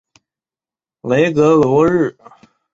[1.01, 2.17] 雷格罗日。